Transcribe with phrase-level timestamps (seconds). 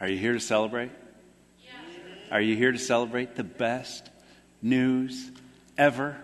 [0.00, 0.90] Are you here to celebrate?
[2.30, 4.10] Are you here to celebrate the best
[4.62, 5.30] news
[5.76, 6.16] ever?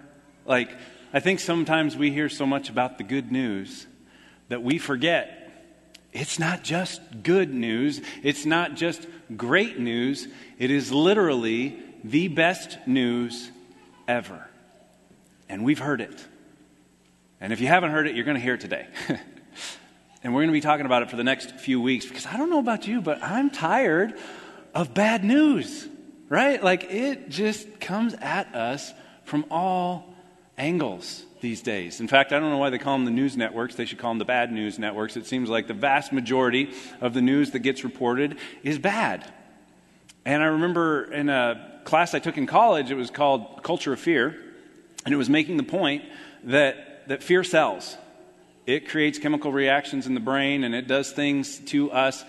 [0.46, 0.70] Like,
[1.12, 3.87] I think sometimes we hear so much about the good news
[4.48, 5.40] that we forget
[6.12, 9.04] it's not just good news, it's not just
[9.37, 10.29] great news,
[10.59, 13.51] it is literally the best news
[14.06, 14.49] ever.
[15.49, 16.25] And we've heard it.
[17.41, 18.87] And if you haven't heard it, you're going to hear it today.
[20.25, 22.38] and we're going to be talking about it for the next few weeks because I
[22.38, 24.19] don't know about you, but I'm tired
[24.74, 25.87] of bad news,
[26.30, 26.65] right?
[26.65, 28.92] Like it just comes at us
[29.24, 30.15] from all
[30.56, 32.01] angles these days.
[32.01, 33.74] In fact, I don't know why they call them the news networks.
[33.74, 35.18] They should call them the bad news networks.
[35.18, 39.30] It seems like the vast majority of the news that gets reported is bad.
[40.24, 44.01] And I remember in a class I took in college, it was called Culture of
[44.01, 44.34] Fear,
[45.04, 46.02] and it was making the point
[46.45, 47.98] that, that fear sells.
[48.66, 52.24] It creates chemical reactions in the brain and it does things to us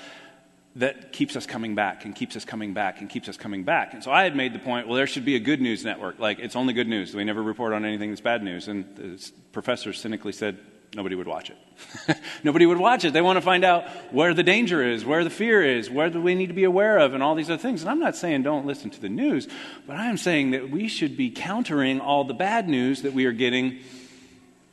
[0.77, 3.93] that keeps us coming back and keeps us coming back and keeps us coming back.
[3.93, 6.19] And so I had made the point, well, there should be a good news network.
[6.19, 7.15] Like, it's only good news.
[7.15, 8.67] We never report on anything that's bad news.
[8.67, 10.57] And the professor cynically said,
[10.93, 12.17] nobody would watch it.
[12.43, 13.13] nobody would watch it.
[13.13, 16.21] They want to find out where the danger is, where the fear is, where do
[16.21, 17.81] we need to be aware of, and all these other things.
[17.81, 19.47] And I'm not saying don't listen to the news,
[19.87, 23.25] but I am saying that we should be countering all the bad news that we
[23.25, 23.79] are getting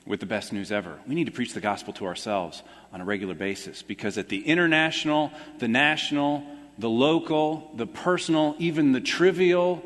[0.07, 0.99] with the best news ever.
[1.07, 4.47] We need to preach the gospel to ourselves on a regular basis because at the
[4.47, 6.45] international, the national,
[6.79, 9.83] the local, the personal, even the trivial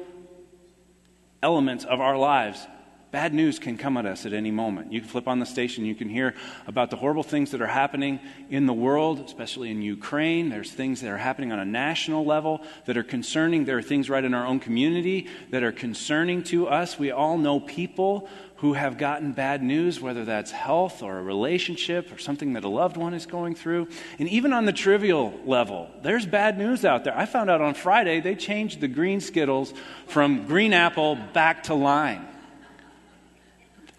[1.43, 2.67] elements of our lives,
[3.11, 4.93] bad news can come at us at any moment.
[4.93, 6.35] You can flip on the station, you can hear
[6.67, 10.49] about the horrible things that are happening in the world, especially in Ukraine.
[10.49, 13.65] There's things that are happening on a national level that are concerning.
[13.65, 16.99] There are things right in our own community that are concerning to us.
[16.99, 22.11] We all know people who have gotten bad news, whether that's health or a relationship
[22.11, 23.87] or something that a loved one is going through.
[24.19, 27.17] And even on the trivial level, there's bad news out there.
[27.17, 29.75] I found out on Friday they changed the green Skittles
[30.07, 32.27] from green apple back to lime.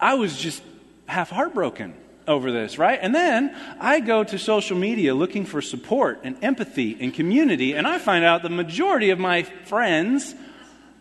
[0.00, 0.62] I was just
[1.06, 1.94] half heartbroken
[2.26, 2.98] over this, right?
[3.00, 7.86] And then I go to social media looking for support and empathy and community, and
[7.86, 10.34] I find out the majority of my friends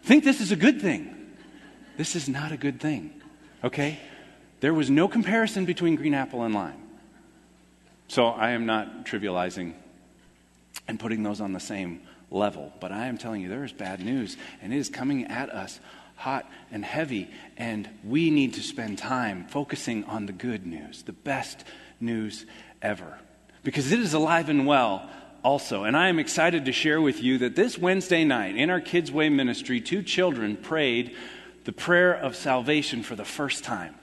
[0.04, 1.14] think this is a good thing.
[1.98, 3.17] This is not a good thing.
[3.64, 4.00] Okay?
[4.60, 6.82] There was no comparison between green apple and lime.
[8.08, 9.74] So I am not trivializing
[10.88, 12.02] and putting those on the same
[12.32, 15.50] level, but I am telling you there is bad news, and it is coming at
[15.50, 15.80] us
[16.16, 21.14] hot and heavy, and we need to spend time focusing on the good news, the
[21.14, 21.64] best
[22.00, 22.46] news
[22.82, 23.20] ever.
[23.64, 25.10] Because it is alive and well
[25.44, 25.84] also.
[25.84, 29.12] And I am excited to share with you that this Wednesday night in our Kids
[29.12, 31.16] Way ministry, two children prayed
[31.68, 33.94] the prayer of salvation for the first time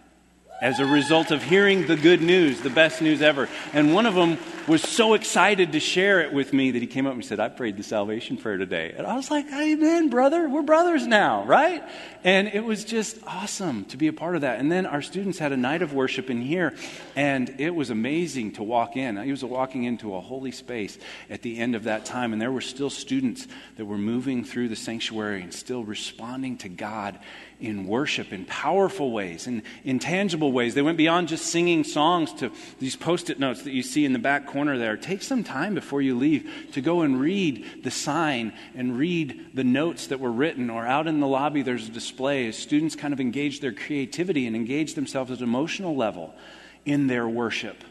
[0.61, 3.49] as a result of hearing the good news, the best news ever.
[3.73, 4.39] And one of them
[4.69, 7.49] was so excited to share it with me that he came up and said, I
[7.49, 8.95] prayed the salvation prayer today.
[8.97, 10.49] And I was like, Amen, brother.
[10.49, 11.83] We're brothers now, right?
[12.23, 14.59] And it was just awesome to be a part of that.
[14.59, 16.75] And then our students had a night of worship in here,
[17.15, 19.23] and it was amazing to walk in.
[19.23, 20.97] He was walking into a holy space
[21.29, 24.69] at the end of that time, and there were still students that were moving through
[24.69, 27.19] the sanctuary and still responding to God
[27.61, 30.75] in worship in powerful ways, in, in tangible ways.
[30.75, 34.13] They went beyond just singing songs to these post it notes that you see in
[34.13, 34.97] the back corner there.
[34.97, 39.65] Take some time before you leave to go and read the sign and read the
[39.65, 40.71] notes that were written.
[40.71, 44.47] Or out in the lobby, there's a display as students kind of engage their creativity
[44.47, 46.35] and engage themselves at an emotional level
[46.85, 47.83] in their worship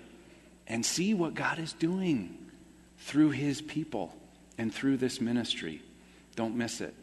[0.68, 2.38] and see what God is doing
[3.00, 4.16] through his people
[4.58, 5.82] and through this ministry.
[6.36, 6.94] Don't miss it.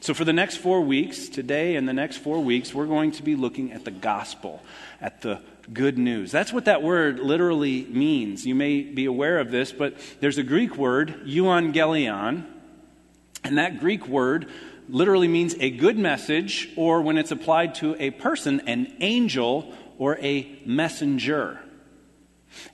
[0.00, 3.22] So, for the next four weeks, today and the next four weeks, we're going to
[3.22, 4.62] be looking at the gospel,
[5.00, 5.40] at the
[5.72, 6.30] good news.
[6.30, 8.46] That's what that word literally means.
[8.46, 12.44] You may be aware of this, but there's a Greek word, euangelion,
[13.44, 14.48] and that Greek word
[14.88, 20.18] literally means a good message, or when it's applied to a person, an angel or
[20.18, 21.60] a messenger.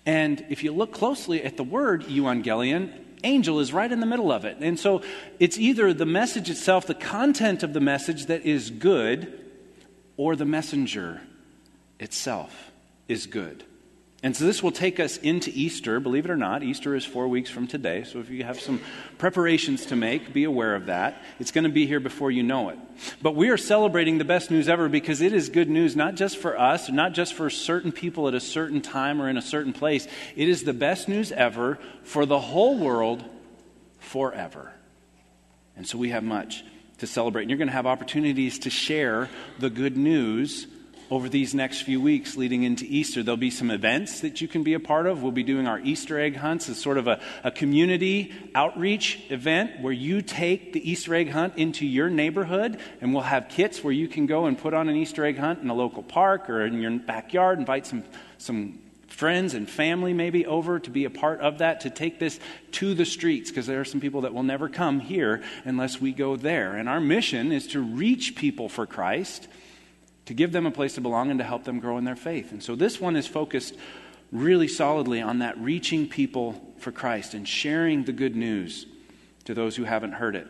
[0.05, 2.93] And if you look closely at the word euangelion,
[3.25, 4.59] angel is right in the middle of it.
[4.61, 5.03] And so
[5.39, 9.39] it's either the message itself, the content of the message that is good,
[10.17, 11.21] or the messenger
[11.99, 12.71] itself
[13.09, 13.65] is good.
[14.23, 16.01] And so this will take us into Easter.
[16.01, 18.03] Believe it or not, Easter is four weeks from today.
[18.03, 18.81] So if you have some
[19.19, 21.23] preparations to make, be aware of that.
[21.39, 22.79] It's going to be here before you know it.
[23.21, 26.39] But we are celebrating the best news ever because it is good news, not just
[26.39, 29.75] for us, not just for certain people at a certain time or in a certain
[29.75, 30.09] place.
[30.35, 33.23] It is the best news ever for the whole world
[33.99, 34.73] forever.
[35.77, 36.65] And so we have much
[36.99, 37.43] to celebrate.
[37.43, 39.29] And you're going to have opportunities to share
[39.59, 40.67] the good news
[41.11, 43.23] over these next few weeks leading into Easter.
[43.23, 45.23] There'll be some events that you can be a part of.
[45.23, 49.81] We'll be doing our Easter egg hunts as sort of a, a community outreach event
[49.81, 53.93] where you take the Easter egg hunt into your neighborhood, and we'll have kits where
[53.93, 56.67] you can go and put on an Easter egg hunt in a local park or
[56.67, 58.03] in your backyard, invite some,
[58.39, 62.41] some friends and family maybe over to be a part of that, to take this
[62.73, 66.13] to the streets, because there are some people that will never come here unless we
[66.13, 66.75] go there.
[66.77, 69.47] And our mission is to reach people for Christ
[70.27, 72.53] to give them a place to belong and to help them grow in their faith.
[72.53, 73.75] And so this one is focused
[74.33, 78.87] really solidly on that reaching people for Christ and sharing the good news
[79.45, 80.49] to those who haven't heard it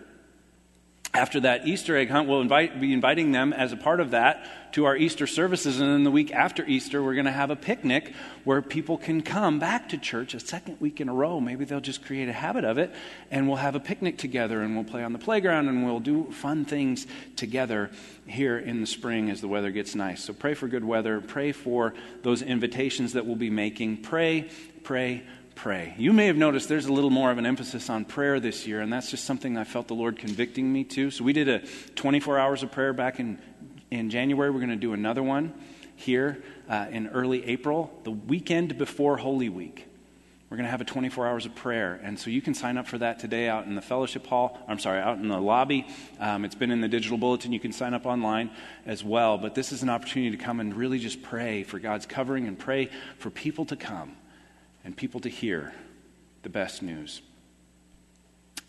[1.17, 4.73] after that Easter egg hunt, we'll invite, be inviting them as a part of that
[4.73, 5.81] to our Easter services.
[5.81, 8.13] And then the week after Easter, we're going to have a picnic
[8.45, 11.41] where people can come back to church a second week in a row.
[11.41, 12.95] Maybe they'll just create a habit of it.
[13.31, 16.31] And we'll have a picnic together and we'll play on the playground and we'll do
[16.33, 17.91] fun things together
[18.27, 20.23] here in the spring as the weather gets nice.
[20.23, 21.23] So pray for good weather.
[21.23, 24.03] Pray for those invitations that we'll be making.
[24.03, 24.51] Pray,
[24.83, 25.23] pray,
[25.57, 25.95] pray.
[25.97, 28.83] You may have noticed there's a little more of an emphasis on prayer this year,
[28.83, 31.11] and that's just something I felt the Lord convicting me to.
[31.11, 31.63] So we did a
[31.97, 33.39] 24 hours of prayer back in,
[33.91, 34.51] in January.
[34.51, 35.55] We're going to do another one
[35.97, 39.89] here uh, in early April, the weekend before Holy Week.
[40.51, 41.99] We're going to have a 24 hours of prayer.
[42.05, 44.61] And so you can sign up for that today out in the fellowship hall.
[44.69, 45.87] I'm sorry, out in the lobby.
[46.21, 47.53] Um, it's been in the digital bulletin.
[47.53, 48.51] You can sign up online
[48.85, 49.39] as well.
[49.39, 52.57] But this is an opportunity to come and really just pray for God's covering and
[52.57, 54.17] pray for people to come
[54.87, 55.75] and people to hear
[56.45, 57.21] the best news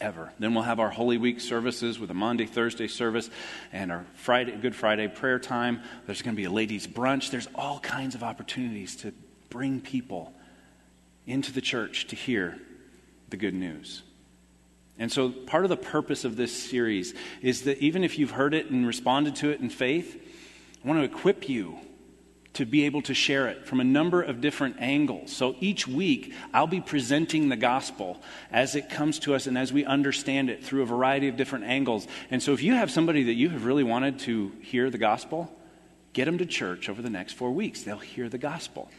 [0.02, 0.34] ever.
[0.40, 3.30] Then we'll have our Holy Week services with a Monday, Thursday service,
[3.72, 5.82] and our Friday, Good Friday prayer time.
[6.08, 7.30] There's going to be a ladies' brunch.
[7.30, 9.14] There's all kinds of opportunities to
[9.50, 10.34] bring people
[11.28, 12.58] into the church to hear
[13.30, 14.02] the good news.
[14.98, 17.14] And so, part of the purpose of this series
[17.44, 20.20] is that even if you've heard it and responded to it in faith,
[20.84, 21.78] I want to equip you
[22.58, 25.32] to be able to share it from a number of different angles.
[25.32, 28.20] So each week, I'll be presenting the gospel
[28.52, 31.66] as it comes to us and as we understand it through a variety of different
[31.66, 32.08] angles.
[32.32, 35.56] And so if you have somebody that you have really wanted to hear the gospel,
[36.14, 37.84] get them to church over the next four weeks.
[37.84, 38.90] They'll hear the gospel.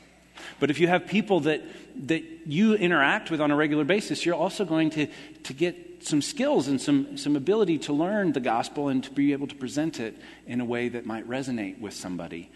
[0.61, 1.61] But if you have people that,
[2.07, 5.09] that you interact with on a regular basis, you're also going to,
[5.43, 9.33] to get some skills and some, some ability to learn the gospel and to be
[9.33, 10.17] able to present it
[10.47, 12.53] in a way that might resonate with somebody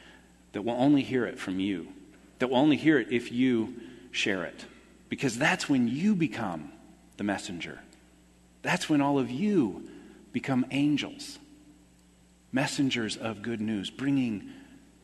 [0.53, 1.89] that will only hear it from you,
[2.39, 3.75] that will only hear it if you
[4.11, 4.65] share it.
[5.09, 6.73] Because that's when you become
[7.17, 7.81] the messenger.
[8.63, 9.89] That's when all of you
[10.33, 11.39] become angels,
[12.53, 14.51] messengers of good news, bringing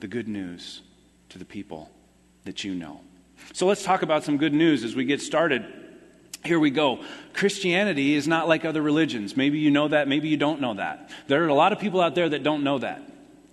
[0.00, 0.82] the good news
[1.30, 1.90] to the people
[2.44, 3.00] that you know.
[3.52, 5.64] So let's talk about some good news as we get started.
[6.44, 7.04] Here we go.
[7.34, 9.36] Christianity is not like other religions.
[9.36, 11.10] Maybe you know that, maybe you don't know that.
[11.26, 13.02] There are a lot of people out there that don't know that.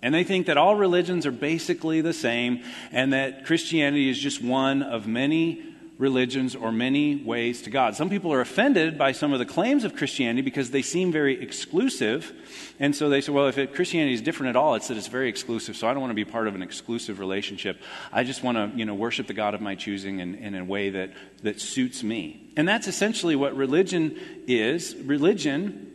[0.02, 2.62] And they think that all religions are basically the same
[2.92, 5.62] and that Christianity is just one of many
[5.98, 7.96] religions or many ways to God.
[7.96, 11.40] Some people are offended by some of the claims of Christianity because they seem very
[11.40, 12.32] exclusive.
[12.78, 15.06] And so they say, well, if it, Christianity is different at all, it's that it's
[15.06, 15.76] very exclusive.
[15.76, 17.80] So I don't want to be part of an exclusive relationship.
[18.12, 20.64] I just want to, you know, worship the God of my choosing in, in a
[20.64, 21.12] way that,
[21.42, 22.52] that suits me.
[22.56, 24.94] And that's essentially what religion is.
[24.96, 25.92] Religion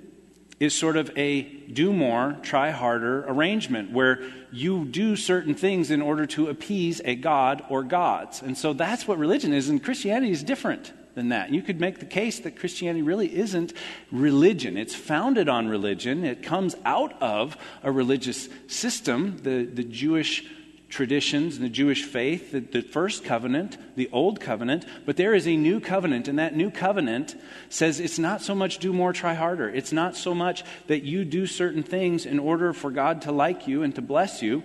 [0.61, 4.21] is sort of a do more, try harder arrangement where
[4.51, 8.43] you do certain things in order to appease a god or gods.
[8.43, 11.49] And so that's what religion is, and Christianity is different than that.
[11.49, 13.73] You could make the case that Christianity really isn't
[14.11, 14.77] religion.
[14.77, 20.45] It's founded on religion, it comes out of a religious system, the, the Jewish
[20.91, 25.47] traditions and the Jewish faith, the, the, first covenant, the old covenant, but there is
[25.47, 27.35] a new covenant, and that new covenant
[27.69, 29.69] says it's not so much do more, try harder.
[29.69, 33.67] It's not so much that you do certain things in order for God to like
[33.67, 34.63] you and to bless you,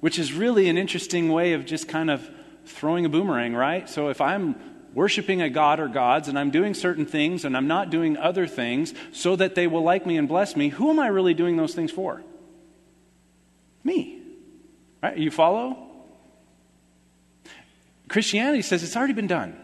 [0.00, 2.28] which is really an interesting way of just kind of
[2.66, 3.88] throwing a boomerang, right?
[3.88, 4.56] So if I'm
[4.94, 8.46] worshiping a god or gods and I'm doing certain things and I'm not doing other
[8.48, 11.56] things so that they will like me and bless me, who am I really doing
[11.56, 12.22] those things for?
[13.84, 14.18] Me.
[15.02, 15.16] Right?
[15.16, 15.88] You follow?
[18.08, 19.56] Christianity says it's already been done.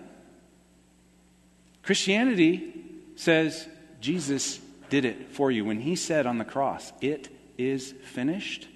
[1.83, 2.73] Christianity
[3.17, 3.69] says
[4.00, 4.61] Jesus
[4.91, 5.64] did it for you.
[5.64, 8.69] When he said on the cross, It is finished,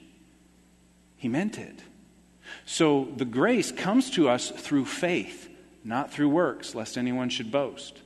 [1.17, 1.83] he meant it.
[2.65, 5.51] So the grace comes to us through faith,
[5.85, 8.01] not through works, lest anyone should boast.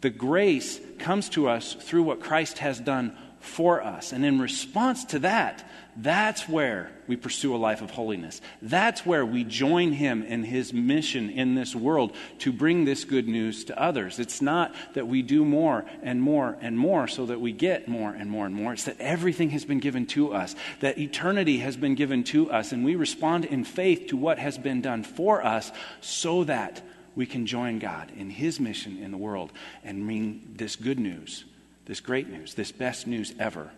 [0.00, 4.12] The grace comes to us through what Christ has done for us.
[4.12, 8.40] And in response to that, that's where we pursue a life of holiness.
[8.60, 13.28] That's where we join him in his mission in this world to bring this good
[13.28, 14.18] news to others.
[14.18, 18.10] It's not that we do more and more and more so that we get more
[18.10, 18.72] and more and more.
[18.72, 22.72] It's that everything has been given to us, that eternity has been given to us,
[22.72, 25.70] and we respond in faith to what has been done for us
[26.00, 26.82] so that
[27.14, 29.52] we can join God in his mission in the world
[29.84, 31.44] and bring this good news,
[31.86, 33.70] this great news, this best news ever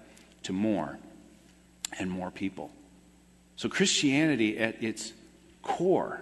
[0.44, 0.98] to more
[1.98, 2.70] and more people.
[3.56, 5.12] So, Christianity at its
[5.62, 6.20] core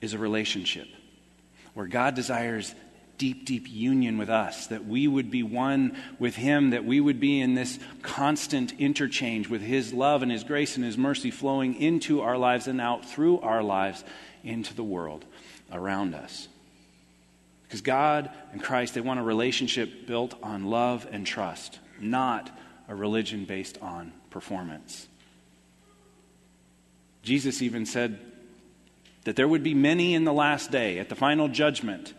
[0.00, 0.88] is a relationship
[1.74, 2.74] where God desires
[3.18, 7.20] deep, deep union with us, that we would be one with Him, that we would
[7.20, 11.80] be in this constant interchange with His love and His grace and His mercy flowing
[11.80, 14.02] into our lives and out through our lives
[14.42, 15.24] into the world
[15.72, 16.48] around us.
[17.72, 22.50] Because God and Christ, they want a relationship built on love and trust, not
[22.86, 25.08] a religion based on performance.
[27.22, 28.18] Jesus even said
[29.24, 32.12] that there would be many in the last day, at the final judgment,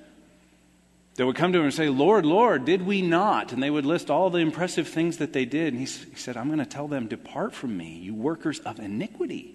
[1.18, 3.54] that would come to him and say, Lord, Lord, did we not?
[3.54, 5.76] And they would list all the impressive things that they did.
[5.76, 8.80] And he, he said, I'm going to tell them, Depart from me, you workers of
[8.80, 9.54] iniquity.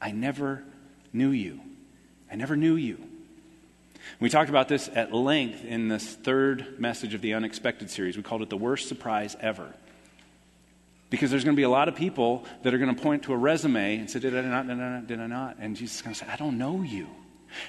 [0.00, 0.62] I never
[1.12, 1.62] knew you.
[2.30, 3.17] I never knew you.
[4.20, 8.16] We talked about this at length in this third message of the Unexpected series.
[8.16, 9.72] We called it the worst surprise ever.
[11.10, 13.32] Because there's going to be a lot of people that are going to point to
[13.32, 14.66] a resume and say, Did I not?
[14.66, 15.06] Did I not?
[15.06, 15.56] Did I not?
[15.58, 17.08] And Jesus is going to say, I don't know you.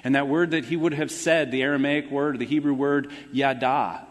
[0.03, 4.05] And that word that he would have said, the Aramaic word, the Hebrew word, yada,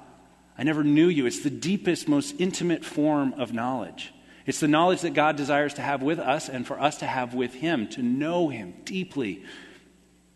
[0.57, 1.27] I never knew you.
[1.27, 4.15] It's the deepest, most intimate form of knowledge.
[4.47, 7.35] It's the knowledge that God desires to have with us and for us to have
[7.35, 9.45] with Him, to know Him deeply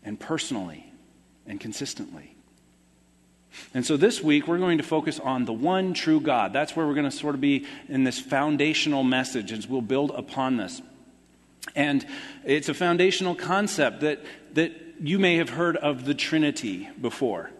[0.03, 0.92] and personally
[1.47, 2.35] and consistently.
[3.73, 6.53] And so this week, we're going to focus on the one true God.
[6.53, 10.11] That's where we're going to sort of be in this foundational message as we'll build
[10.11, 10.81] upon this.
[11.75, 12.05] And
[12.43, 14.19] it's a foundational concept that,
[14.53, 17.51] that you may have heard of the Trinity before.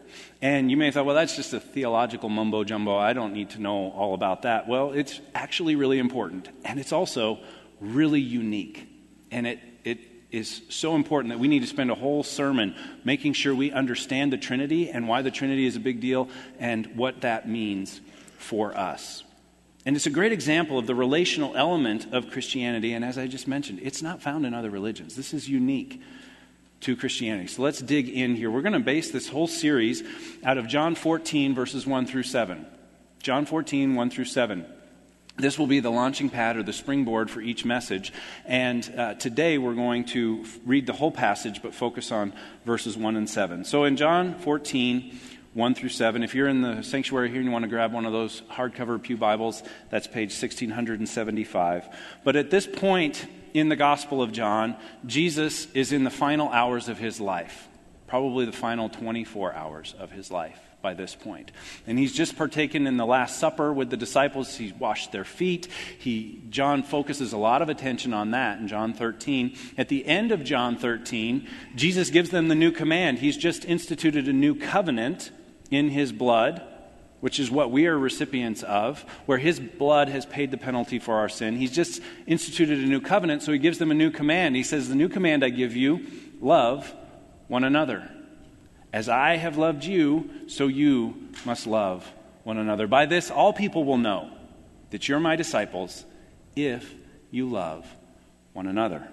[0.42, 2.98] And you may have thought, well, that's just a theological mumbo jumbo.
[2.98, 4.68] I don't need to know all about that.
[4.68, 6.50] Well, it's actually really important.
[6.66, 7.40] And it's also
[7.80, 8.88] really unique.
[9.32, 9.73] And it, it
[10.34, 12.76] is so important that we need to spend a whole sermon
[13.06, 16.28] making sure we understand the Trinity and why the Trinity is a big deal
[16.60, 18.02] and what that means
[18.40, 19.24] for us.
[19.86, 22.94] And it's a great example of the relational element of Christianity.
[22.94, 25.16] And as I just mentioned, it's not found in other religions.
[25.16, 26.02] This is unique
[26.82, 27.48] to Christianity.
[27.48, 28.50] So let's dig in here.
[28.50, 30.04] We're going to base this whole series
[30.44, 32.66] out of John 14, verses 1 through 7.
[33.22, 34.66] John 14, 1 through 7.
[35.36, 38.14] This will be the launching pad or the springboard for each message.
[38.46, 42.34] And uh, today we're going to read the whole passage but focus on
[42.66, 43.66] verses 1 and 7.
[43.66, 45.20] So in John 14,
[45.56, 48.06] 1 through 7, if you're in the sanctuary here and you want to grab one
[48.06, 51.90] of those hardcover Pew Bibles, that's page 1675.
[52.24, 53.26] But at this point
[53.56, 54.76] in the Gospel of John,
[55.08, 57.68] Jesus is in the final hours of his life,
[58.06, 61.52] probably the final 24 hours of his life by this point.
[61.88, 64.58] And he's just partaken in the Last Supper with the disciples.
[64.58, 65.70] He washed their feet.
[65.98, 69.58] He, John focuses a lot of attention on that in John 13.
[69.78, 73.20] At the end of John 13, Jesus gives them the new command.
[73.20, 75.32] He's just instituted a new covenant
[75.72, 76.62] in his blood,
[77.22, 81.16] which is what we are recipients of, where his blood has paid the penalty for
[81.16, 81.56] our sin.
[81.56, 84.58] He's just instituted a new covenant, so he gives them a new command.
[84.58, 86.06] He says, The new command I give you
[86.42, 86.94] love
[87.48, 88.10] one another.
[88.94, 92.10] As I have loved you, so you must love
[92.44, 92.86] one another.
[92.86, 94.30] By this, all people will know
[94.92, 96.06] that you're my disciples
[96.56, 96.94] if
[97.32, 97.88] you love
[98.54, 99.08] one another.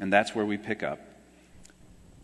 [0.00, 0.98] And that's where we pick up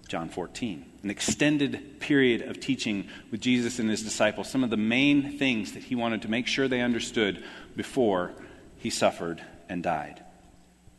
[0.09, 4.77] John 14, an extended period of teaching with Jesus and his disciples, some of the
[4.77, 7.45] main things that he wanted to make sure they understood
[7.77, 8.33] before
[8.79, 10.25] he suffered and died.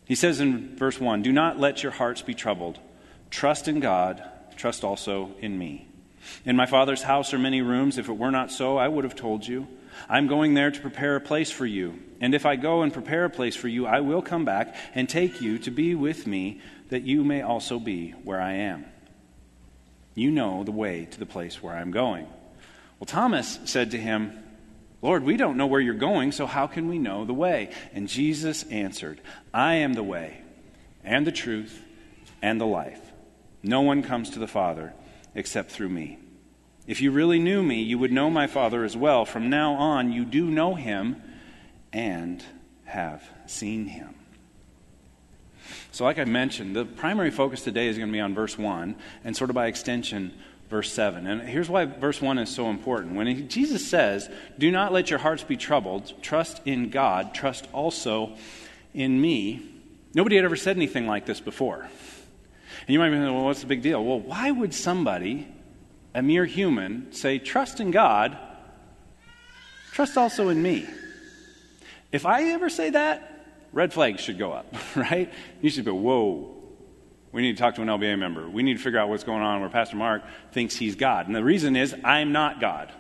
[0.06, 2.80] He says in verse 1 Do not let your hearts be troubled.
[3.32, 4.24] Trust in God,
[4.56, 5.88] trust also in me.
[6.46, 7.98] In my Father's house are many rooms.
[7.98, 9.68] If it were not so, I would have told you.
[10.08, 12.00] I'm going there to prepare a place for you.
[12.20, 15.10] And if I go and prepare a place for you, I will come back and
[15.10, 18.86] take you to be with me, that you may also be where I am.
[20.14, 22.26] You know the way to the place where I'm going.
[23.00, 24.38] Well, Thomas said to him,
[25.02, 27.72] Lord, we don't know where you're going, so how can we know the way?
[27.94, 29.20] And Jesus answered,
[29.54, 30.42] I am the way,
[31.04, 31.82] and the truth,
[32.42, 33.11] and the life.
[33.64, 34.94] No one comes to the Father
[35.36, 36.18] except through me.
[36.88, 39.24] If you really knew me, you would know my Father as well.
[39.26, 41.22] From now on, you do know him
[41.94, 42.44] and
[42.86, 44.16] have seen him.
[45.92, 48.96] So, like I mentioned, the primary focus today is going to be on verse 1,
[49.24, 50.34] and sort of by extension,
[50.70, 51.28] verse 7.
[51.28, 53.16] And here's why verse 1 is so important.
[53.16, 57.68] When he, Jesus says, Do not let your hearts be troubled, trust in God, trust
[57.74, 58.38] also
[58.94, 59.62] in me,
[60.14, 61.88] nobody had ever said anything like this before.
[62.82, 64.04] And you might be thinking, well, what's the big deal?
[64.04, 65.48] Well, why would somebody,
[66.14, 68.38] a mere human, say, Trust in God,
[69.92, 70.88] trust also in me?
[72.12, 75.32] If I ever say that, red flags should go up, right?
[75.62, 76.62] You should go, Whoa,
[77.32, 78.50] we need to talk to an LBA member.
[78.50, 81.28] We need to figure out what's going on where Pastor Mark thinks he's God.
[81.28, 82.92] And the reason is, I'm not God.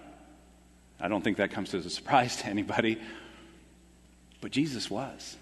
[0.99, 2.99] I don't think that comes as a surprise to anybody.
[4.39, 5.37] But Jesus was.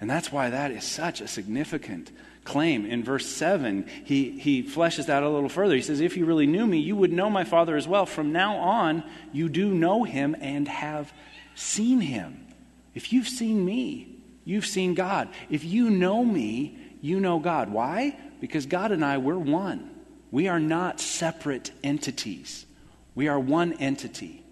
[0.00, 2.10] And that's why that is such a significant
[2.46, 2.86] claim.
[2.86, 5.74] In verse 7, he, he fleshes that a little further.
[5.74, 8.06] He says, If you really knew me, you would know my Father as well.
[8.06, 11.12] From now on, you do know him and have
[11.54, 12.46] seen him.
[12.94, 15.28] If you've seen me, you've seen God.
[15.50, 17.70] If you know me, you know God.
[17.70, 18.16] Why?
[18.40, 19.90] Because God and I, we're one.
[20.30, 22.66] We are not separate entities.
[23.14, 24.42] We are one entity.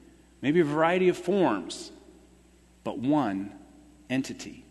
[0.43, 1.91] Maybe a variety of forms,
[2.83, 3.53] but one
[4.11, 4.64] entity.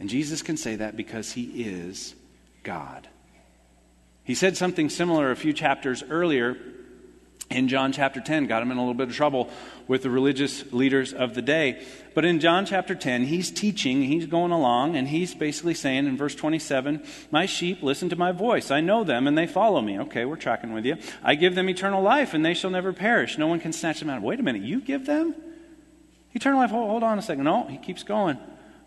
[0.00, 2.14] And Jesus can say that because he is
[2.62, 3.06] God.
[4.24, 6.56] He said something similar a few chapters earlier
[7.50, 9.50] in John chapter 10, got him in a little bit of trouble
[9.88, 11.84] with the religious leaders of the day.
[12.14, 16.16] But in John chapter 10, he's teaching, he's going along, and he's basically saying in
[16.16, 17.02] verse 27,
[17.32, 18.70] My sheep listen to my voice.
[18.70, 19.98] I know them, and they follow me.
[19.98, 20.96] Okay, we're tracking with you.
[21.24, 23.36] I give them eternal life, and they shall never perish.
[23.36, 24.22] No one can snatch them out.
[24.22, 25.34] Wait a minute, you give them
[26.32, 26.70] eternal life?
[26.70, 27.44] Hold, hold on a second.
[27.44, 28.38] No, he keeps going.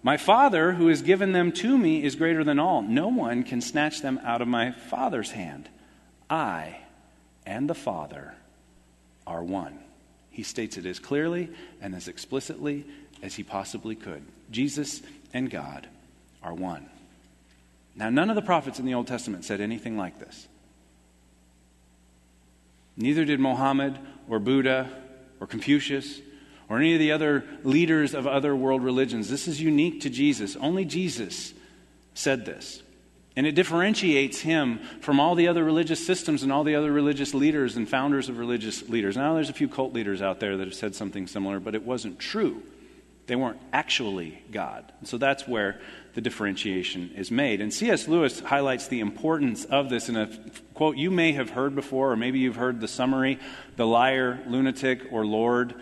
[0.06, 2.82] My Father, who has given them to me, is greater than all.
[2.82, 5.70] No one can snatch them out of my Father's hand.
[6.30, 6.78] I
[7.46, 8.34] and the Father
[9.26, 9.80] are one.
[10.30, 12.86] He states it as clearly and as explicitly
[13.22, 14.24] as he possibly could.
[14.52, 15.02] Jesus
[15.34, 15.88] and God
[16.44, 16.90] are one.
[17.96, 20.48] Now, none of the prophets in the Old Testament said anything like this.
[22.98, 24.90] Neither did Mohammed or Buddha
[25.40, 26.20] or Confucius
[26.74, 29.30] or any of the other leaders of other world religions.
[29.30, 30.56] This is unique to Jesus.
[30.56, 31.54] Only Jesus
[32.16, 32.82] said this.
[33.36, 37.36] And it differentiates him from all the other religious systems and all the other religious
[37.36, 39.16] leaders and founders of religious leaders.
[39.16, 41.84] Now, there's a few cult leaders out there that have said something similar, but it
[41.84, 42.64] wasn't true.
[43.28, 44.92] They weren't actually God.
[45.04, 45.80] So that's where
[46.16, 47.62] the differentiation is made.
[47.62, 48.08] And C.S.
[48.08, 50.28] Lewis highlights the importance of this in a
[50.74, 53.38] quote you may have heard before, or maybe you've heard the summary
[53.76, 55.76] the liar, lunatic, or Lord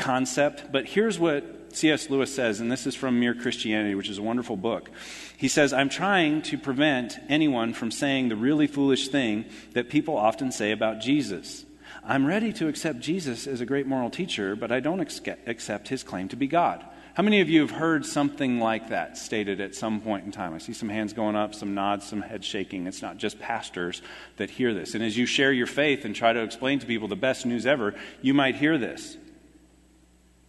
[0.00, 0.72] concept.
[0.72, 2.10] But here's what C.S.
[2.10, 4.90] Lewis says, and this is from Mere Christianity, which is a wonderful book.
[5.36, 10.16] He says, I'm trying to prevent anyone from saying the really foolish thing that people
[10.16, 11.64] often say about Jesus.
[12.04, 16.02] I'm ready to accept Jesus as a great moral teacher, but I don't accept his
[16.02, 16.84] claim to be God.
[17.14, 20.54] How many of you have heard something like that stated at some point in time?
[20.54, 22.86] I see some hands going up, some nods, some head shaking.
[22.86, 24.00] It's not just pastors
[24.38, 24.94] that hear this.
[24.94, 27.66] And as you share your faith and try to explain to people the best news
[27.66, 29.16] ever, you might hear this.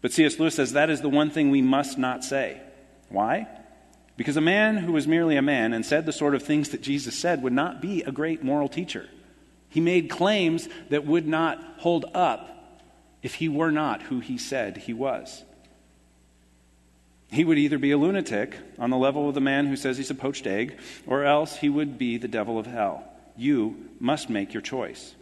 [0.02, 0.40] But C.S.
[0.40, 2.62] Lewis says that is the one thing we must not say.
[3.10, 3.48] Why?
[4.18, 6.82] Because a man who was merely a man and said the sort of things that
[6.82, 9.08] Jesus said would not be a great moral teacher.
[9.70, 12.48] He made claims that would not hold up
[13.24, 15.44] if he were not who he said he was.
[17.32, 20.10] He would either be a lunatic on the level of the man who says he's
[20.10, 23.06] a poached egg, or else he would be the devil of hell.
[23.38, 25.16] You must make your choice.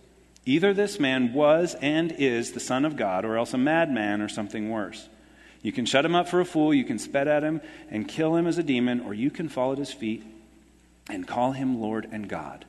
[0.49, 4.27] Either this man was and is the Son of God, or else a madman or
[4.27, 5.07] something worse.
[5.61, 8.35] You can shut him up for a fool, you can spit at him and kill
[8.35, 10.25] him as a demon, or you can fall at his feet
[11.07, 12.65] and call him Lord and God.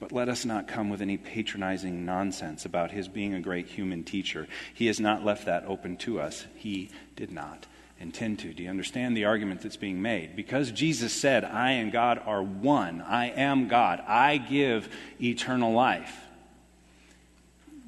[0.00, 4.02] But let us not come with any patronizing nonsense about his being a great human
[4.02, 4.48] teacher.
[4.72, 6.46] He has not left that open to us.
[6.54, 7.66] He did not
[8.00, 8.54] intend to.
[8.54, 10.34] Do you understand the argument that's being made?
[10.34, 14.88] Because Jesus said, I and God are one, I am God, I give
[15.20, 16.24] eternal life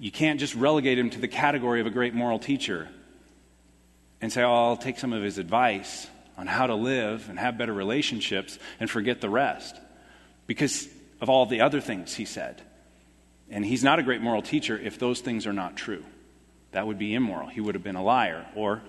[0.01, 2.89] you can't just relegate him to the category of a great moral teacher
[4.23, 6.07] and say, oh, I'll take some of his advice
[6.39, 9.79] on how to live and have better relationships and forget the rest
[10.47, 10.89] because
[11.21, 12.63] of all the other things he said.
[13.51, 16.03] And he's not a great moral teacher if those things are not true.
[16.73, 17.49] That would be immoral.
[17.49, 18.81] He would have been a liar, or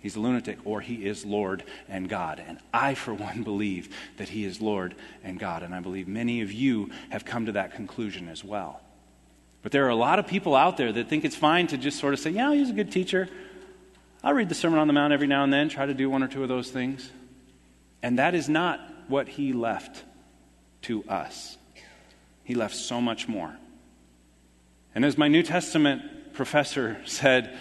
[0.00, 2.40] he's a lunatic, or he is Lord and God.
[2.46, 5.64] And I, for one, believe that he is Lord and God.
[5.64, 8.80] And I believe many of you have come to that conclusion as well.
[9.62, 11.98] But there are a lot of people out there that think it's fine to just
[11.98, 13.28] sort of say, yeah, he's a good teacher.
[14.22, 16.22] I'll read the Sermon on the Mount every now and then, try to do one
[16.22, 17.10] or two of those things.
[18.02, 20.04] And that is not what he left
[20.82, 21.58] to us.
[22.44, 23.54] He left so much more.
[24.94, 27.56] And as my New Testament professor said,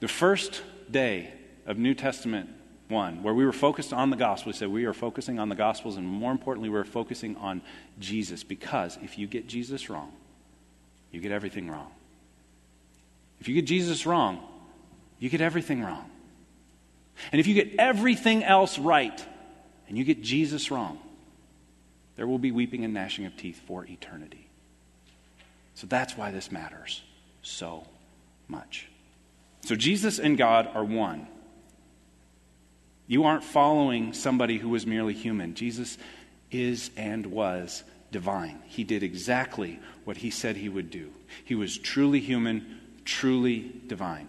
[0.00, 1.32] the first day
[1.66, 2.50] of New Testament
[2.88, 5.54] 1, where we were focused on the gospel, he said, We are focusing on the
[5.54, 7.62] gospels, and more importantly, we're focusing on
[7.98, 8.42] Jesus.
[8.42, 10.12] Because if you get Jesus wrong,
[11.10, 11.90] you get everything wrong.
[13.40, 14.40] If you get Jesus wrong,
[15.18, 16.10] you get everything wrong.
[17.32, 19.24] And if you get everything else right
[19.88, 20.98] and you get Jesus wrong,
[22.16, 24.48] there will be weeping and gnashing of teeth for eternity.
[25.74, 27.02] So that's why this matters
[27.42, 27.86] so
[28.48, 28.88] much.
[29.62, 31.26] So Jesus and God are one.
[33.06, 35.54] You aren't following somebody who was merely human.
[35.54, 35.98] Jesus
[36.50, 38.60] is and was divine.
[38.66, 41.10] He did exactly what he said he would do.
[41.44, 44.28] He was truly human, truly divine.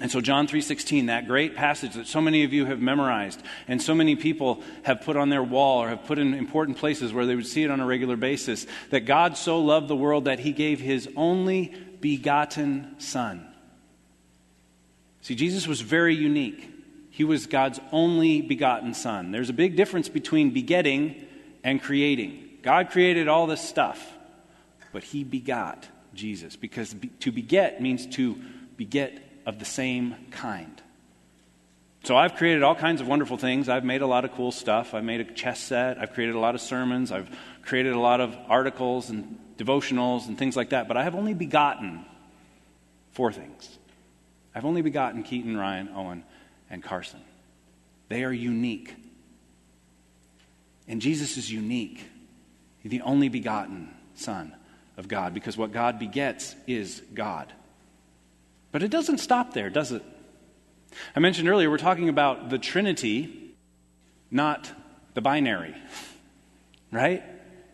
[0.00, 3.82] And so John 3:16, that great passage that so many of you have memorized and
[3.82, 7.26] so many people have put on their wall or have put in important places where
[7.26, 10.38] they would see it on a regular basis, that God so loved the world that
[10.38, 13.44] he gave his only begotten son.
[15.20, 16.70] See, Jesus was very unique.
[17.10, 19.32] He was God's only begotten Son.
[19.32, 21.26] There's a big difference between begetting
[21.64, 22.58] and creating.
[22.62, 24.12] God created all this stuff,
[24.92, 28.36] but He begot Jesus because to beget means to
[28.76, 30.82] beget of the same kind.
[32.04, 33.68] So I've created all kinds of wonderful things.
[33.68, 34.94] I've made a lot of cool stuff.
[34.94, 35.98] I've made a chess set.
[35.98, 37.10] I've created a lot of sermons.
[37.10, 37.28] I've
[37.62, 40.88] created a lot of articles and devotionals and things like that.
[40.88, 42.04] But I have only begotten
[43.12, 43.78] four things.
[44.54, 46.24] I've only begotten Keaton, Ryan, Owen,
[46.70, 47.20] and Carson.
[48.08, 48.94] They are unique.
[50.88, 52.04] And Jesus is unique.
[52.82, 54.54] The only begotten Son
[54.96, 57.52] of God because what God begets is God.
[58.72, 60.02] But it doesn't stop there, does it?
[61.14, 63.54] I mentioned earlier we're talking about the Trinity,
[64.30, 64.70] not
[65.14, 65.74] the binary,
[66.90, 67.22] right?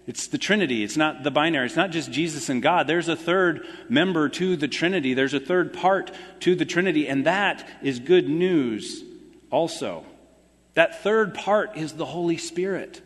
[0.07, 0.85] It's the Trinity.
[0.85, 1.67] It's not the binary.
[1.67, 2.87] It's not just Jesus and God.
[2.87, 5.15] There's a third member to the Trinity.
[5.15, 9.03] There's a third part to the Trinity, and that is good news
[9.51, 10.05] also.
[10.75, 13.01] That third part is the Holy Spirit.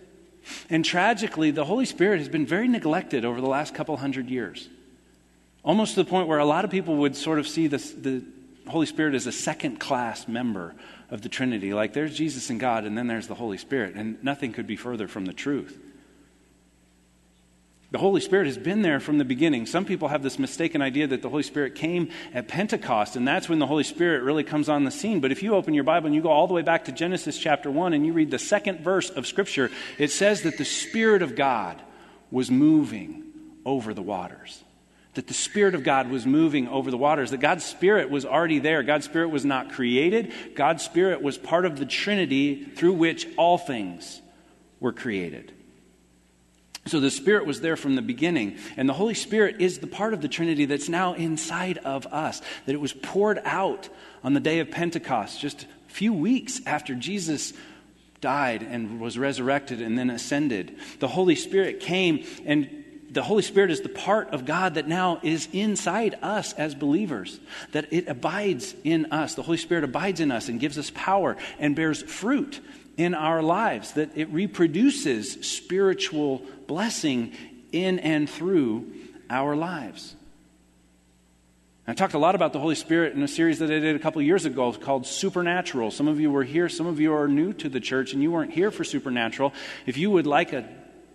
[0.70, 4.68] And tragically, the Holy Spirit has been very neglected over the last couple hundred years.
[5.62, 8.24] Almost to the point where a lot of people would sort of see this, the
[8.66, 10.74] Holy Spirit as a second class member
[11.10, 11.74] of the Trinity.
[11.74, 13.94] Like there's Jesus and God, and then there's the Holy Spirit.
[13.94, 15.78] And nothing could be further from the truth.
[17.90, 19.64] The Holy Spirit has been there from the beginning.
[19.64, 23.48] Some people have this mistaken idea that the Holy Spirit came at Pentecost, and that's
[23.48, 25.20] when the Holy Spirit really comes on the scene.
[25.20, 27.38] But if you open your Bible and you go all the way back to Genesis
[27.38, 31.22] chapter 1 and you read the second verse of Scripture, it says that the Spirit
[31.22, 31.80] of God
[32.30, 33.24] was moving
[33.64, 34.62] over the waters.
[35.14, 37.30] That the Spirit of God was moving over the waters.
[37.30, 38.82] That God's Spirit was already there.
[38.82, 40.34] God's Spirit was not created.
[40.54, 44.20] God's Spirit was part of the Trinity through which all things
[44.78, 45.54] were created.
[46.88, 48.58] So the Spirit was there from the beginning.
[48.76, 52.40] And the Holy Spirit is the part of the Trinity that's now inside of us.
[52.66, 53.88] That it was poured out
[54.24, 57.52] on the day of Pentecost, just a few weeks after Jesus
[58.20, 60.76] died and was resurrected and then ascended.
[60.98, 65.20] The Holy Spirit came, and the Holy Spirit is the part of God that now
[65.22, 67.38] is inside us as believers,
[67.72, 69.34] that it abides in us.
[69.34, 72.60] The Holy Spirit abides in us and gives us power and bears fruit
[72.98, 77.32] in our lives, that it reproduces spiritual blessing
[77.72, 78.92] in and through
[79.30, 80.14] our lives.
[81.86, 83.98] I talked a lot about the Holy Spirit in a series that I did a
[83.98, 85.90] couple years ago called Supernatural.
[85.90, 88.30] Some of you were here, some of you are new to the church, and you
[88.30, 89.54] weren't here for Supernatural.
[89.86, 90.68] If you would like a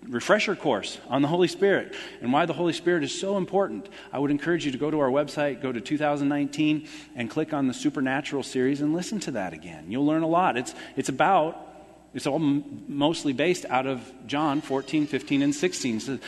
[0.07, 4.19] refresher course on the Holy Spirit and why the Holy Spirit is so important, I
[4.19, 7.73] would encourage you to go to our website, go to 2019, and click on the
[7.73, 9.85] Supernatural series and listen to that again.
[9.89, 10.57] You'll learn a lot.
[10.57, 11.72] It's, it's about
[12.13, 15.99] it's all m- mostly based out of John 14, 15, and 16.
[15.99, 16.19] So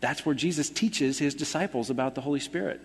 [0.00, 2.80] that's where Jesus teaches his disciples about the Holy Spirit.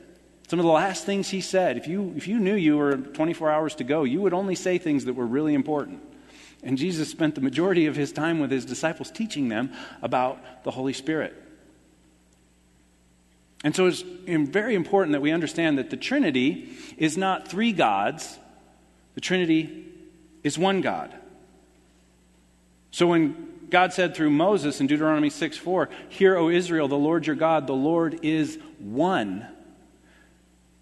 [0.47, 3.51] Some of the last things he said, if you, if you knew you were 24
[3.51, 6.01] hours to go, you would only say things that were really important.
[6.63, 10.71] And Jesus spent the majority of his time with his disciples teaching them about the
[10.71, 11.35] Holy Spirit.
[13.63, 18.39] And so it's very important that we understand that the Trinity is not three gods,
[19.15, 19.85] the Trinity
[20.43, 21.13] is one God.
[22.91, 27.27] So when God said through Moses in Deuteronomy 6 4, Hear, O Israel, the Lord
[27.27, 29.45] your God, the Lord is one.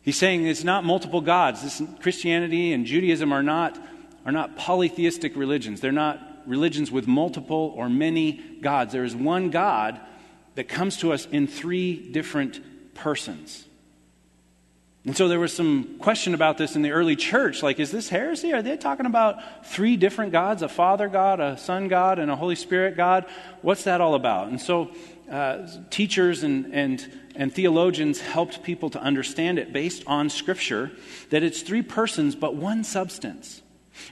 [0.01, 1.63] He's saying it's not multiple gods.
[1.63, 3.79] This, Christianity and Judaism are not,
[4.23, 5.81] are not polytheistic religions.
[5.81, 8.93] They're not religions with multiple or many gods.
[8.93, 9.99] There is one God
[10.53, 13.65] that comes to us in three different persons.
[15.05, 17.61] And so there was some question about this in the early church.
[17.61, 18.53] Like, is this heresy?
[18.53, 22.35] Are they talking about three different gods a Father God, a Son God, and a
[22.35, 23.25] Holy Spirit God?
[23.61, 24.47] What's that all about?
[24.47, 24.91] And so
[25.29, 30.91] uh, teachers and, and, and theologians helped people to understand it based on Scripture
[31.29, 33.61] that it's three persons but one substance.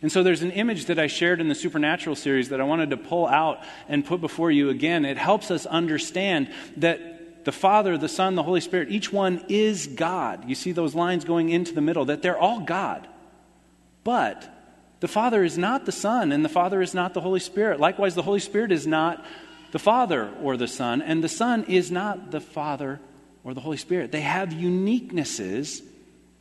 [0.04, 2.92] And so there's an image that I shared in the Supernatural series that I wanted
[2.92, 5.06] to pull out and put before you again.
[5.06, 7.14] It helps us understand that
[7.46, 10.48] the Father, the Son, the Holy Spirit, each one is God.
[10.48, 13.08] You see those lines going into the middle, that they're all God.
[14.04, 14.50] But
[15.00, 17.80] the Father is not the Son, and the Father is not the Holy Spirit.
[17.80, 19.24] Likewise, the Holy Spirit is not
[19.72, 23.00] the Father or the Son, and the Son is not the Father
[23.44, 24.12] or the Holy Spirit.
[24.12, 25.82] They have uniquenesses,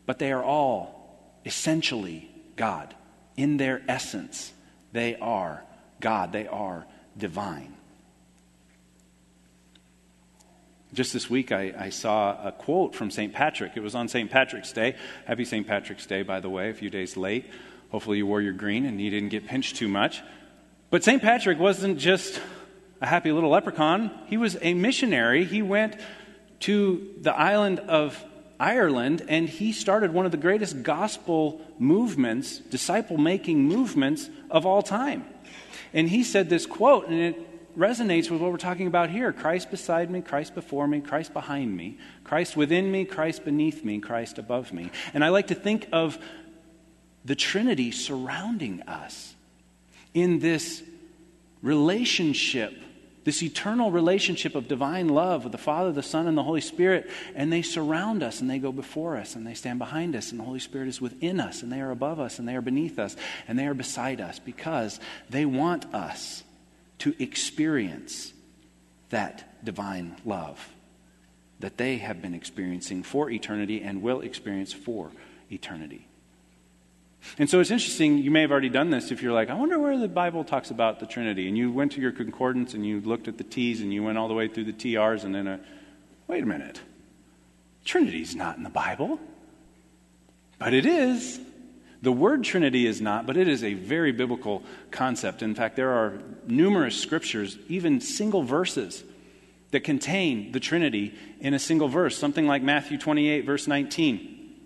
[0.07, 2.95] but they are all essentially God.
[3.37, 4.53] In their essence,
[4.93, 5.65] they are
[6.01, 6.87] God, they are
[7.17, 7.75] divine.
[10.95, 13.33] Just this week, I, I, saw a quote from St.
[13.33, 13.73] Patrick.
[13.77, 14.31] It was on St.
[14.31, 14.95] Patrick's Day.
[15.25, 15.67] Happy St.
[15.67, 17.47] Patrick's Day, by the way, a few days late.
[17.91, 20.23] Hopefully, you wore your green and you didn't get pinched too much.
[20.91, 21.23] But St.
[21.23, 22.43] Patrick wasn't just
[23.01, 25.45] a happy little leprechaun, he was a missionary.
[25.45, 25.97] He went
[26.61, 28.23] to the island of
[28.61, 34.83] Ireland and he started one of the greatest gospel movements, disciple making movements of all
[34.83, 35.25] time.
[35.95, 39.71] And he said this quote, and it resonates with what we're talking about here Christ
[39.71, 44.39] beside me, Christ before me, Christ behind me, Christ within me, Christ beneath me, Christ
[44.39, 44.91] above me.
[45.15, 46.19] And I like to think of
[47.25, 49.35] the Trinity surrounding us
[50.13, 50.83] in this
[51.63, 52.75] relationship,
[53.25, 57.09] this eternal relationship of divine love with the Father, the Son, and the Holy Spirit.
[57.35, 60.41] And they surround us and they go before us and they stand behind us, and
[60.41, 62.99] the Holy Spirit is within us and they are above us and they are beneath
[62.99, 64.99] us and they are beside us because
[65.31, 66.43] they want us
[67.03, 68.33] to experience
[69.11, 70.69] that divine love
[71.59, 75.11] that they have been experiencing for eternity and will experience for
[75.51, 76.07] eternity.
[77.39, 79.81] And so it's interesting, you may have already done this if you're like, I wonder
[79.81, 81.49] where the Bible talks about the Trinity.
[81.49, 84.17] And you went to your concordance and you looked at the T's and you went
[84.17, 85.61] all the way through the TRs and then, a,
[86.29, 86.81] wait a minute,
[87.85, 89.19] Trinity's not in the Bible.
[90.61, 91.41] But it is.
[92.03, 95.41] The word Trinity is not, but it is a very biblical concept.
[95.41, 99.05] In fact, there are numerous scriptures, even single verses,
[99.71, 102.19] that contain the Trinity in a single verse.
[102.19, 104.57] Something like Matthew 28, verse 19,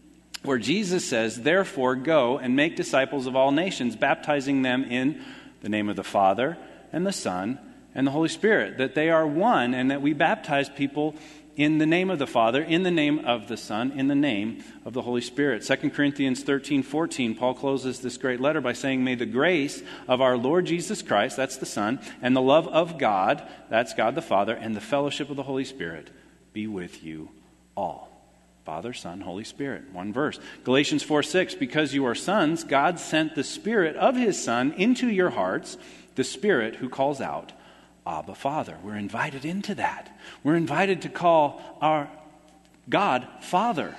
[0.44, 5.22] where Jesus says, Therefore, go and make disciples of all nations, baptizing them in
[5.60, 6.56] the name of the Father
[6.90, 7.58] and the Son
[7.94, 11.14] and the Holy Spirit, that they are one, and that we baptize people
[11.56, 14.62] in the name of the Father, in the name of the Son, in the name
[14.84, 15.62] of the Holy Spirit.
[15.62, 20.20] 2 Corinthians 13 14, Paul closes this great letter by saying, May the grace of
[20.20, 24.22] our Lord Jesus Christ, that's the Son, and the love of God, that's God the
[24.22, 26.10] Father, and the fellowship of the Holy Spirit
[26.52, 27.30] be with you
[27.74, 28.10] all.
[28.66, 29.84] Father, Son, Holy Spirit.
[29.92, 30.40] One verse.
[30.64, 35.08] Galatians 4 6, because you are sons, God sent the Spirit of His Son into
[35.08, 35.78] your hearts,
[36.16, 37.52] the Spirit who calls out,
[38.06, 38.78] Abba, Father.
[38.82, 40.16] We're invited into that.
[40.44, 42.08] We're invited to call our
[42.88, 43.96] God Father,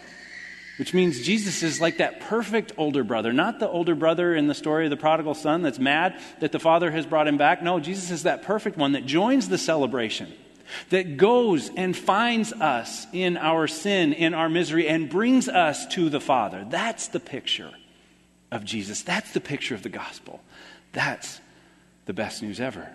[0.77, 4.53] which means Jesus is like that perfect older brother, not the older brother in the
[4.53, 7.61] story of the prodigal son that's mad that the father has brought him back.
[7.61, 10.31] No, Jesus is that perfect one that joins the celebration,
[10.89, 16.09] that goes and finds us in our sin, in our misery, and brings us to
[16.09, 16.65] the Father.
[16.69, 17.71] That's the picture
[18.51, 19.01] of Jesus.
[19.01, 20.41] That's the picture of the gospel.
[20.93, 21.41] That's
[22.05, 22.87] the best news ever.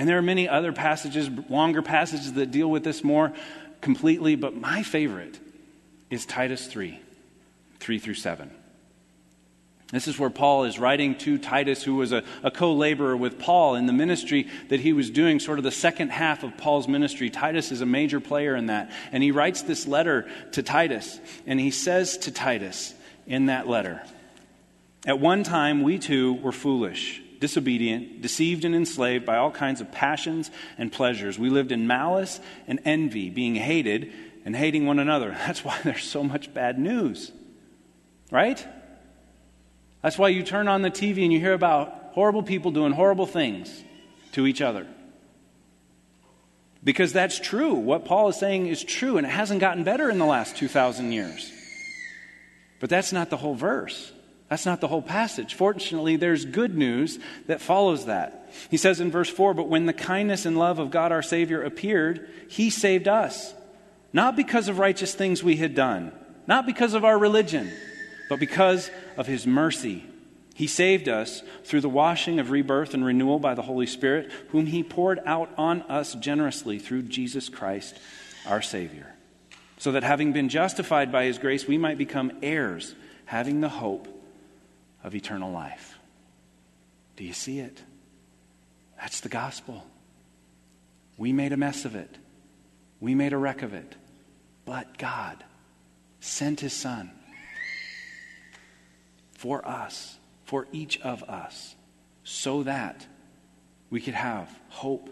[0.00, 3.34] And there are many other passages, longer passages, that deal with this more
[3.82, 5.38] completely, but my favorite
[6.08, 6.98] is Titus 3
[7.80, 8.50] 3 through 7.
[9.92, 13.38] This is where Paul is writing to Titus, who was a, a co laborer with
[13.38, 16.88] Paul in the ministry that he was doing, sort of the second half of Paul's
[16.88, 17.28] ministry.
[17.28, 18.90] Titus is a major player in that.
[19.12, 22.94] And he writes this letter to Titus, and he says to Titus
[23.26, 24.00] in that letter
[25.06, 29.90] At one time, we too were foolish disobedient, deceived and enslaved by all kinds of
[29.90, 31.38] passions and pleasures.
[31.38, 34.12] We lived in malice and envy, being hated
[34.44, 35.30] and hating one another.
[35.46, 37.32] That's why there's so much bad news,
[38.30, 38.64] right?
[40.02, 43.26] That's why you turn on the TV and you hear about horrible people doing horrible
[43.26, 43.84] things
[44.32, 44.86] to each other.
[46.82, 47.74] Because that's true.
[47.74, 51.12] What Paul is saying is true, and it hasn't gotten better in the last 2,000
[51.12, 51.52] years.
[52.80, 54.12] But that's not the whole verse.
[54.50, 55.54] That's not the whole passage.
[55.54, 58.50] Fortunately, there's good news that follows that.
[58.68, 61.62] He says in verse 4 But when the kindness and love of God our Savior
[61.62, 63.54] appeared, He saved us,
[64.12, 66.10] not because of righteous things we had done,
[66.48, 67.70] not because of our religion,
[68.28, 70.04] but because of His mercy.
[70.56, 74.66] He saved us through the washing of rebirth and renewal by the Holy Spirit, whom
[74.66, 77.96] He poured out on us generously through Jesus Christ
[78.48, 79.14] our Savior,
[79.78, 84.16] so that having been justified by His grace, we might become heirs, having the hope
[85.02, 85.98] of eternal life.
[87.16, 87.82] Do you see it?
[88.98, 89.86] That's the gospel.
[91.16, 92.16] We made a mess of it,
[93.00, 93.94] we made a wreck of it.
[94.64, 95.42] But God
[96.20, 97.10] sent His Son
[99.32, 101.74] for us, for each of us,
[102.24, 103.06] so that
[103.88, 105.10] we could have hope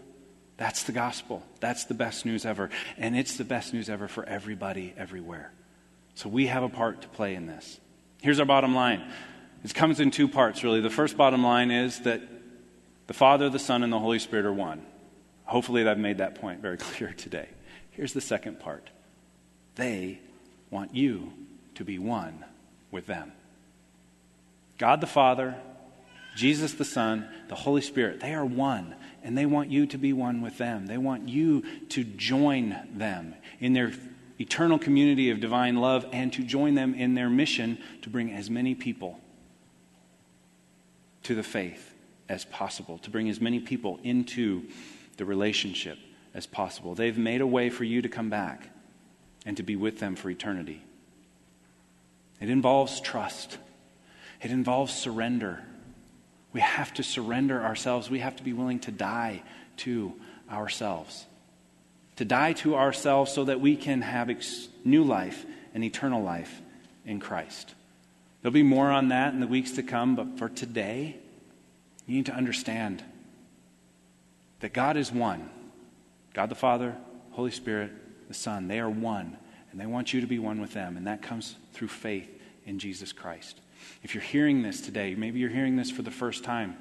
[0.59, 1.41] That's the gospel.
[1.61, 2.69] That's the best news ever.
[2.97, 5.53] And it's the best news ever for everybody, everywhere.
[6.15, 7.79] So we have a part to play in this.
[8.21, 9.09] Here's our bottom line
[9.63, 10.81] it comes in two parts, really.
[10.81, 12.21] The first bottom line is that
[13.07, 14.85] the Father, the Son, and the Holy Spirit are one.
[15.43, 17.49] Hopefully, I've made that point very clear today.
[17.91, 18.89] Here's the second part
[19.75, 20.19] they
[20.69, 21.33] want you
[21.75, 22.45] to be one
[22.91, 23.31] with them.
[24.77, 25.55] God the Father,
[26.35, 30.13] Jesus the Son, the Holy Spirit, they are one, and they want you to be
[30.13, 30.85] one with them.
[30.85, 33.91] They want you to join them in their
[34.39, 38.49] eternal community of divine love and to join them in their mission to bring as
[38.49, 39.19] many people
[41.23, 41.93] to the faith
[42.27, 44.63] as possible, to bring as many people into
[45.17, 45.97] the relationship
[46.33, 46.95] as possible.
[46.95, 48.69] They've made a way for you to come back
[49.45, 50.83] and to be with them for eternity.
[52.39, 53.57] It involves trust,
[54.41, 55.63] it involves surrender.
[56.51, 58.09] We have to surrender ourselves.
[58.09, 59.43] We have to be willing to die
[59.77, 60.13] to
[60.51, 61.27] ourselves.
[62.15, 66.61] To die to ourselves so that we can have ex- new life and eternal life
[67.05, 67.75] in Christ.
[68.41, 71.17] There'll be more on that in the weeks to come, but for today,
[72.05, 73.03] you need to understand
[74.61, 75.49] that God is one
[76.33, 76.95] God the Father,
[77.31, 77.91] Holy Spirit,
[78.27, 78.67] the Son.
[78.67, 79.37] They are one,
[79.71, 82.29] and they want you to be one with them, and that comes through faith
[82.65, 83.59] in Jesus Christ.
[84.03, 86.77] If you're hearing this today, maybe you're hearing this for the first time,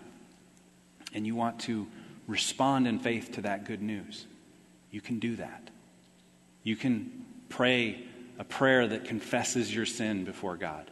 [1.14, 1.86] and you want to
[2.26, 4.26] respond in faith to that good news,
[4.90, 5.70] you can do that.
[6.62, 8.04] You can pray
[8.38, 10.90] a prayer that confesses your sin before God,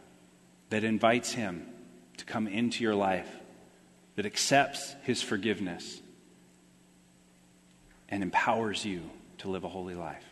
[0.69, 1.67] that invites Him
[2.17, 3.29] to come into your life,
[4.15, 6.01] that accepts His forgiveness,
[8.09, 9.01] and empowers you
[9.39, 10.23] to live a holy life.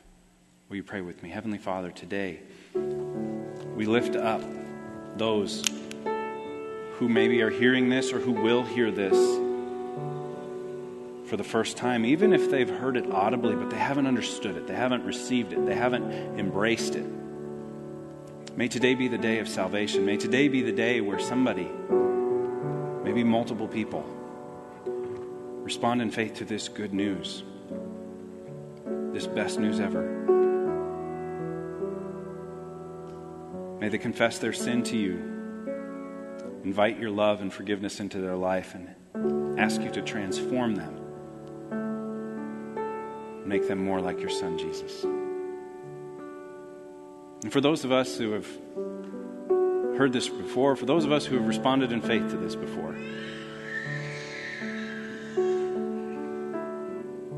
[0.69, 1.29] Will you pray with me?
[1.29, 2.39] Heavenly Father, today
[2.73, 4.41] we lift up
[5.17, 5.63] those
[6.93, 9.15] who maybe are hearing this or who will hear this
[11.29, 14.67] for the first time, even if they've heard it audibly, but they haven't understood it,
[14.67, 17.05] they haven't received it, they haven't embraced it.
[18.57, 20.05] May today be the day of salvation.
[20.05, 21.69] May today be the day where somebody,
[23.03, 24.05] maybe multiple people,
[25.61, 27.43] respond in faith to this good news,
[29.11, 30.03] this best news ever.
[33.81, 35.17] May they confess their sin to you,
[36.63, 40.95] invite your love and forgiveness into their life, and ask you to transform them,
[43.45, 45.05] make them more like your Son, Jesus.
[47.45, 48.47] And for those of us who have
[49.99, 52.93] heard this before, for those of us who have responded in faith to this before,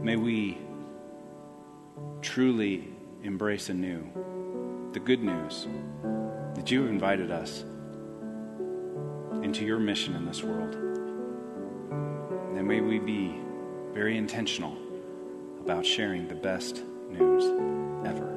[0.01, 0.59] may we
[2.21, 2.87] truly
[3.21, 4.09] embrace anew
[4.93, 5.67] the good news
[6.55, 7.65] that you have invited us
[9.43, 10.73] into your mission in this world.
[12.55, 13.35] And may we be
[13.93, 14.77] very intentional
[15.59, 17.43] about sharing the best news
[18.07, 18.36] ever.